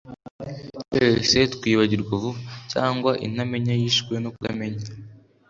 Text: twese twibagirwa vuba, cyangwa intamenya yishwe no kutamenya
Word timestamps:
twese 0.81 1.37
twibagirwa 1.53 2.13
vuba, 2.21 2.41
cyangwa 2.71 3.11
intamenya 3.25 3.73
yishwe 3.81 4.13
no 4.23 4.29
kutamenya 4.33 4.85